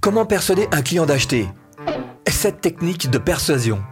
[0.00, 1.46] Comment persuader un client d'acheter?
[2.26, 3.82] Cette technique de persuasion.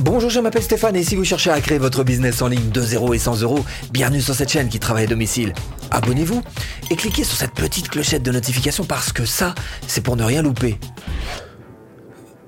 [0.00, 2.80] Bonjour, je m'appelle Stéphane et si vous cherchez à créer votre business en ligne de
[2.80, 5.54] 0 et 100 euros, bienvenue sur cette chaîne qui travaille à domicile.
[5.92, 6.42] Abonnez-vous
[6.90, 9.54] et cliquez sur cette petite clochette de notification parce que ça,
[9.86, 10.80] c'est pour ne rien louper.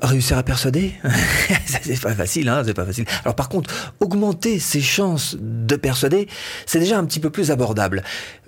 [0.02, 0.94] Réussir à persuader?
[1.66, 3.04] C'est pas facile, hein, c'est pas facile.
[3.24, 6.28] Alors par contre, augmenter ses chances de persuader,
[6.66, 8.02] c'est déjà un petit peu plus abordable.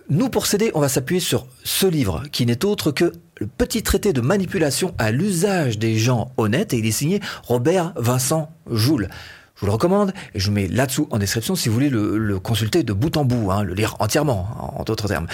[0.09, 3.83] Nous, pour s'aider, on va s'appuyer sur ce livre, qui n'est autre que le petit
[3.83, 9.09] traité de manipulation à l'usage des gens honnêtes, et il est signé Robert Vincent Joule.
[9.55, 12.38] Je vous le recommande, et je vous mets là-dessous en description si vous voulez le,
[12.41, 15.28] consulter de bout en bout, hein, le lire entièrement, en d'autres termes.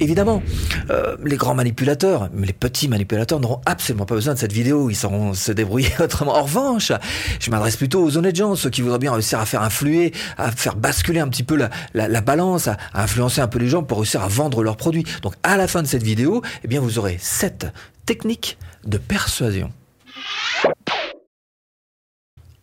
[0.00, 0.42] Évidemment,
[0.90, 4.94] euh, les grands manipulateurs, les petits manipulateurs n'auront absolument pas besoin de cette vidéo, ils
[4.94, 6.36] sauront se débrouiller autrement.
[6.36, 6.92] En revanche,
[7.40, 10.52] je m'adresse plutôt aux honnêtes gens, ceux qui voudraient bien réussir à faire influer, à
[10.52, 11.58] faire basculer un petit peu
[11.94, 15.04] la, balance, à, influencer un peu les gens pour réussir à vendre leurs produits.
[15.22, 17.66] Donc à la fin de cette vidéo, eh bien vous aurez sept
[18.06, 18.56] techniques
[18.86, 19.72] de persuasion.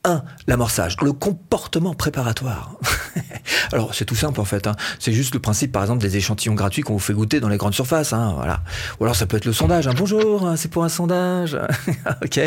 [0.06, 0.24] 1.
[0.48, 2.78] L'amorçage, le comportement préparatoire.
[3.72, 4.68] Alors c'est tout simple en fait.
[4.68, 4.76] Hein.
[5.00, 7.58] C'est juste le principe par exemple des échantillons gratuits qu'on vous fait goûter dans les
[7.58, 8.14] grandes surfaces.
[8.14, 8.62] Hein, voilà.
[9.00, 9.88] Ou alors ça peut être le sondage.
[9.88, 9.94] Hein.
[9.98, 11.58] Bonjour, hein, c'est pour un sondage.
[12.24, 12.40] ok.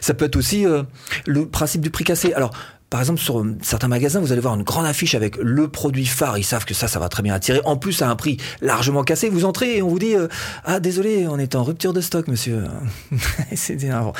[0.00, 0.82] Ça peut être aussi euh,
[1.26, 2.32] le principe du prix cassé.
[2.34, 2.52] Alors
[2.90, 6.38] par exemple, sur certains magasins, vous allez voir une grande affiche avec le produit phare.
[6.38, 7.60] Ils savent que ça, ça va très bien attirer.
[7.64, 10.28] En plus, à un prix largement cassé, vous entrez et on vous dit euh,
[10.64, 12.64] Ah, désolé, on est en rupture de stock, monsieur.
[13.56, 14.12] c'est énervant.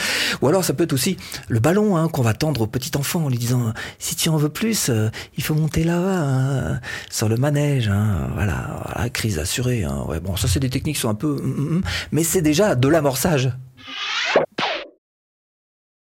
[0.43, 1.17] Ou alors, ça peut être aussi
[1.49, 4.37] le ballon hein, qu'on va tendre au petit enfant en lui disant Si tu en
[4.37, 7.89] veux plus, euh, il faut monter là-bas, hein, sur le manège.
[7.89, 8.31] Hein.
[8.35, 9.87] voilà, voilà, crise assurée.
[9.87, 11.41] Ouais, bon, ça, c'est des techniques qui sont un peu.
[11.41, 11.83] Mm, mm, mm.
[12.11, 13.53] mais c'est déjà de l'amorçage.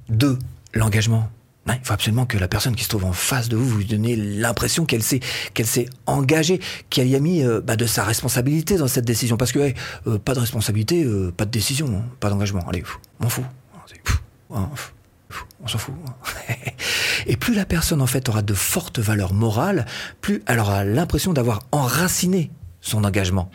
[0.09, 0.39] 2.
[0.75, 1.29] L'engagement
[1.73, 4.07] il faut absolument que la personne qui se trouve en face de vous vous donne
[4.07, 5.21] l'impression qu'elle s'est
[5.55, 9.37] qu'elle s'est engagée, qu'elle y a mis euh, bah, de sa responsabilité dans cette décision.
[9.37, 9.73] Parce que
[10.07, 12.67] euh, pas de responsabilité, euh, pas de décision, hein, pas d'engagement.
[12.69, 12.83] Allez,
[13.21, 13.45] on fout.
[14.51, 14.69] Hein,
[15.63, 15.95] on s'en fout.
[16.07, 16.55] Hein.
[17.27, 19.87] Et plus la personne en fait aura de fortes valeurs morales,
[20.21, 22.51] plus elle aura l'impression d'avoir enraciné
[22.83, 23.51] son engagement.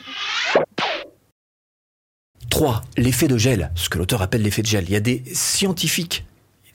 [2.50, 2.81] 3.
[2.98, 4.86] L'effet de gel, ce que l'auteur appelle l'effet de gel.
[4.86, 6.25] Il y a des scientifiques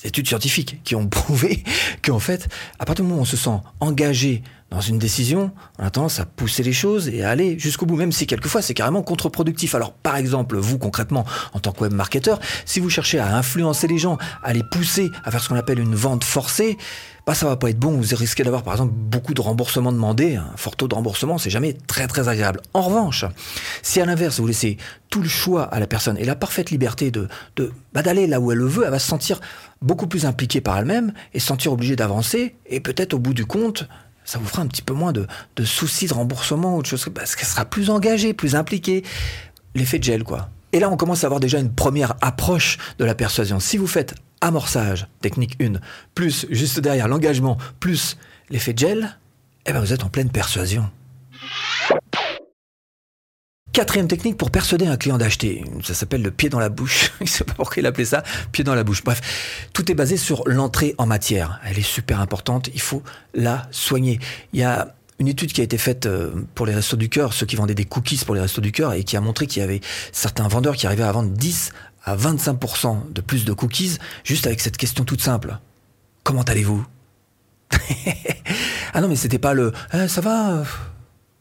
[0.05, 1.65] études scientifiques qui ont prouvé
[2.03, 2.49] qu'en fait,
[2.79, 6.19] à partir du moment où on se sent engagé dans une décision, on a tendance
[6.19, 9.75] à pousser les choses et à aller jusqu'au bout, même si quelquefois c'est carrément contre-productif.
[9.75, 13.87] Alors par exemple, vous concrètement, en tant que web marketeur, si vous cherchez à influencer
[13.87, 16.77] les gens, à les pousser à faire ce qu'on appelle une vente forcée,
[17.27, 17.93] bah ça va pas être bon.
[17.93, 20.37] Vous risquez d'avoir par exemple beaucoup de remboursements demandés.
[20.37, 22.61] Un fort taux de remboursement, c'est jamais très très agréable.
[22.75, 23.25] En revanche,
[23.83, 24.77] si à l'inverse vous laissez
[25.09, 28.41] tout le choix à la personne et la parfaite liberté de de bah, d'aller là
[28.41, 29.41] où elle le veut, elle va se sentir
[29.81, 33.47] beaucoup plus impliquée par elle-même et se sentir obligée d'avancer et peut-être au bout du
[33.47, 33.89] compte
[34.25, 35.27] ça vous fera un petit peu moins de,
[35.65, 39.05] soucis de remboursement ou de choses, parce qu'elle sera plus engagée, plus impliquée.
[39.75, 40.49] L'effet de gel, quoi.
[40.73, 43.61] Et là, on commence à avoir déjà une première approche de la persuasion.
[43.61, 45.81] Si vous faites amorçage, technique 1,
[46.15, 48.17] plus juste derrière l'engagement, plus
[48.51, 49.19] l'effet gel,
[49.67, 50.89] eh ben vous êtes en pleine persuasion.
[53.73, 55.65] Quatrième technique pour persuader un client d'acheter.
[55.83, 57.11] Ça s'appelle le pied dans la bouche.
[57.19, 58.23] Je ne sais pas pourquoi il appelait ça
[58.53, 59.03] pied dans la bouche.
[59.03, 61.61] Bref, tout est basé sur l'entrée en matière.
[61.65, 62.69] Elle est super importante.
[62.73, 63.03] Il faut
[63.35, 64.21] la soigner.
[64.53, 67.33] Il y a une étude qui a été faite euh, pour les restos du cœur,
[67.33, 69.61] ceux qui vendaient des cookies pour les restos du cœur, et qui a montré qu'il
[69.61, 69.81] y avait
[70.13, 71.73] certains vendeurs qui arrivaient à vendre 10
[72.05, 75.59] à 25% de plus de cookies juste avec cette question toute simple.
[76.23, 76.85] Comment allez-vous?
[78.97, 80.63] Ah non, mais c'était pas le eh, ça va?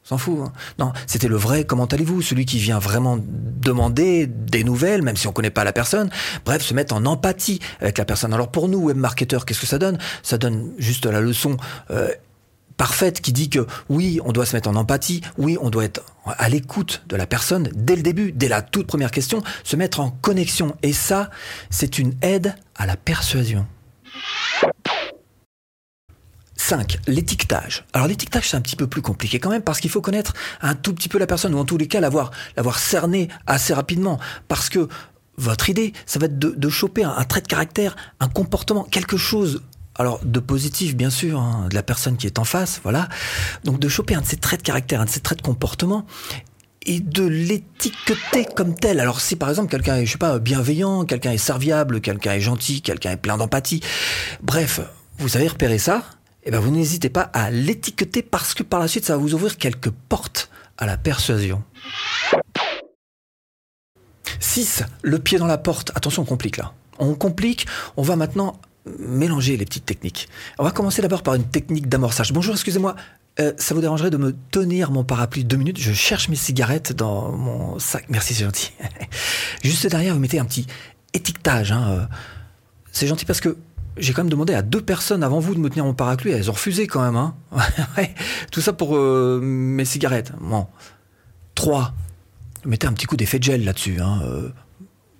[0.03, 0.40] S'en fout.
[0.44, 0.51] Hein.
[0.79, 5.28] Non, c'était le vrai comment allez-vous, celui qui vient vraiment demander des nouvelles, même si
[5.28, 6.09] on connaît pas la personne.
[6.46, 8.34] Bref, se mettre en empathie avec la personne.
[8.34, 10.00] Alors pour nous, web marketeurs, qu'est-ce que ça donne?
[10.24, 11.57] Ça donne juste la leçon
[11.91, 12.09] euh,
[12.78, 16.01] parfaite qui dit que oui, on doit se mettre en empathie, oui, on doit être
[16.25, 20.00] à l'écoute de la personne dès le début, dès la toute première question, se mettre
[20.00, 20.75] en connexion.
[20.83, 21.29] Et ça,
[21.69, 23.66] c'est une aide à la persuasion.
[26.56, 27.00] 5.
[27.07, 27.83] L'étiquetage.
[27.91, 30.75] Alors l'étiquetage c'est un petit peu plus compliqué quand même parce qu'il faut connaître un
[30.75, 34.18] tout petit peu la personne ou en tous les cas l'avoir l'avoir cerné assez rapidement
[34.47, 34.88] parce que
[35.36, 39.62] votre idée ça va être de, choper un, trait de caractère, un comportement, quelque chose
[39.95, 43.10] alors de positif bien sûr hein, de la personne qui est en face, voilà.
[43.63, 46.06] Donc de choper un de ces traits de caractère, un de ces traits de comportement
[46.86, 49.00] et de l'étiqueter comme tel.
[49.00, 52.42] Alors si par exemple quelqu'un est je sais pas bienveillant, quelqu'un est serviable, quelqu'un est
[52.42, 53.81] gentil, quelqu'un est plein d'empathie,
[54.42, 54.81] bref,
[55.19, 56.04] vous avez repéré ça
[56.45, 59.34] eh ben vous n'hésitez pas à l'étiqueter parce que par la suite, ça va vous
[59.34, 61.63] ouvrir quelques portes à la persuasion.
[64.40, 64.84] 6.
[65.01, 65.92] Le pied dans la porte.
[65.95, 66.74] Attention, on complique là.
[67.00, 68.60] On complique, on va maintenant
[69.00, 70.27] mélanger les petites techniques.
[70.59, 72.33] On va commencer d'abord par une technique d'amorçage.
[72.33, 72.95] Bonjour, excusez-moi,
[73.39, 75.80] Euh, ça vous dérangerait de me tenir mon parapluie deux minutes?
[75.80, 78.06] Je cherche mes cigarettes dans mon sac.
[78.09, 78.71] Merci, c'est gentil.
[79.63, 80.68] Juste derrière, vous mettez un petit
[81.15, 81.71] étiquetage.
[81.71, 81.83] Hein.
[81.89, 82.06] Euh,
[82.91, 83.57] c'est gentil parce que
[83.97, 86.31] j'ai quand même demandé à deux personnes avant vous de me tenir mon parapluie.
[86.31, 87.15] Elles ont refusé quand même.
[87.15, 87.33] Hein.
[88.51, 90.31] Tout ça pour euh, mes cigarettes.
[90.39, 90.68] Bon.
[91.56, 91.94] Trois.
[92.65, 94.00] Mettez un petit coup d'effet de gel là-dessus.
[94.00, 94.21] Hein.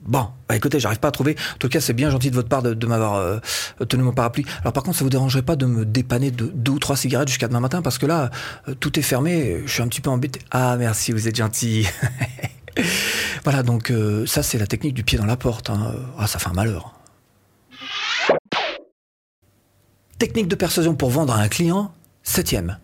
[0.06, 1.38] Bon, bah écoutez, j'arrive pas à trouver.
[1.56, 3.40] En tout cas, c'est bien gentil de votre part de, m'avoir euh,
[3.88, 4.46] tenu mon parapluie.
[4.62, 7.30] Alors par contre, ça vous dérangerait pas de me dépanner de deux ou trois cigarettes
[7.30, 7.82] jusqu'à demain matin?
[7.82, 8.30] Parce que là,
[8.68, 9.62] euh, tout est fermé.
[9.66, 10.42] Je suis un petit peu embêté.
[10.52, 11.88] Ah merci, vous êtes gentil.
[13.44, 15.70] voilà, donc euh, ça c'est la technique du pied dans la porte.
[15.70, 15.94] Hein.
[16.18, 16.94] Ah, ça fait un malheur.
[20.20, 21.94] Technique de persuasion pour vendre à un client.
[22.24, 22.78] Septième,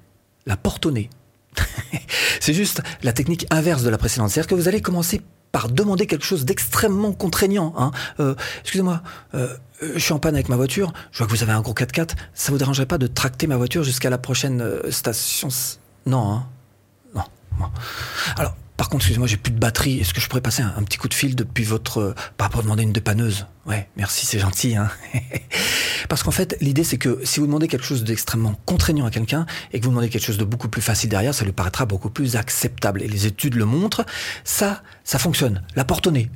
[0.45, 1.09] la porte au nez.
[2.39, 4.29] c'est juste la technique inverse de la précédente.
[4.29, 5.21] C'est-à-dire que vous allez commencer
[5.51, 7.73] par demander quelque chose d'extrêmement contraignant.
[7.77, 7.91] Hein.
[8.19, 9.01] Euh, excusez-moi,
[9.33, 11.73] euh, je suis en panne avec ma voiture, je vois que vous avez un gros
[11.73, 15.49] 4x4, ça vous dérangerait pas de tracter ma voiture jusqu'à la prochaine euh, station
[16.05, 16.45] Non, hein
[17.15, 17.23] Non.
[17.59, 17.67] non.
[18.37, 19.99] Alors, par contre, excusez-moi, j'ai plus de batterie.
[19.99, 21.99] Est-ce que je pourrais passer un, petit coup de fil depuis votre...
[21.99, 23.45] Euh, par rapport à demander une dépanneuse?
[23.65, 24.77] Ouais, merci, c'est gentil.
[24.77, 24.89] Hein
[26.07, 29.45] Parce qu'en fait, l'idée, c'est que si vous demandez quelque chose d'extrêmement contraignant à quelqu'un
[29.73, 32.09] et que vous demandez quelque chose de beaucoup plus facile derrière, ça lui paraîtra beaucoup
[32.09, 33.01] plus acceptable.
[33.01, 34.05] Et les études le montrent.
[34.45, 35.61] Ça, ça fonctionne.
[35.75, 36.31] La porte au nez.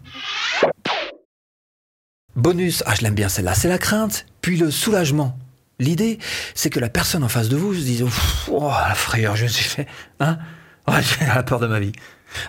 [2.36, 5.40] Bonus, ah je l'aime bien celle-là, c'est la crainte, puis le soulagement.
[5.80, 6.20] L'idée,
[6.56, 8.04] c'est que la personne en face de vous se dise,
[8.52, 9.88] oh, la frayeur, je me suis fait,
[10.20, 10.40] hein
[10.88, 11.94] oh, j'ai la peur de ma vie.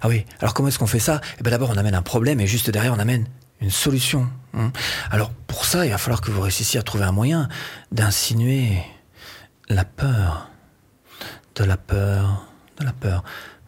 [0.02, 1.20] Ah oui, alors comment est-ce qu'on fait ça?
[1.38, 3.26] Eh bien d'abord on amène un problème et juste derrière on amène
[3.60, 4.28] une solution.
[4.54, 4.72] Hein.
[5.10, 7.48] Alors pour ça, il va falloir que vous réussissiez à trouver un moyen
[7.92, 8.82] d'insinuer
[9.68, 10.50] la peur,
[11.54, 12.46] de la peur,
[12.78, 13.24] de la peur.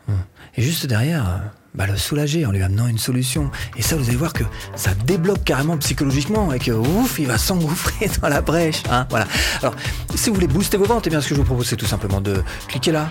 [0.09, 0.19] Hein.
[0.57, 1.41] Et juste derrière,
[1.77, 3.51] bah, le soulager en lui amenant une solution.
[3.77, 7.37] Et ça, vous allez voir que ça débloque carrément psychologiquement et que ouf, il va
[7.37, 8.83] s'engouffrer dans la brèche.
[8.91, 9.27] Hein, voilà.
[9.61, 9.75] Alors,
[10.15, 11.87] si vous voulez booster vos ventes, eh bien, ce que je vous propose, c'est tout
[11.87, 13.11] simplement de cliquer là.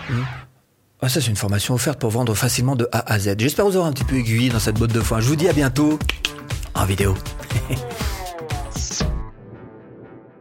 [1.02, 3.36] Ah, ça, c'est une formation offerte pour vendre facilement de A à Z.
[3.38, 5.20] J'espère vous avoir un petit peu aiguillé dans cette botte de foin.
[5.20, 6.00] Je vous dis à bientôt
[6.74, 7.16] en vidéo.